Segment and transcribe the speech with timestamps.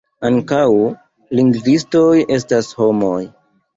[0.27, 0.61] Ankaŭ
[1.39, 2.07] lingvistoj
[2.39, 3.19] estas homoj.